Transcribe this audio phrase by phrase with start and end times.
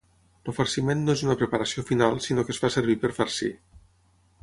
[0.51, 3.55] El farciment no és una preparació final sinó que es fa servir per farcir.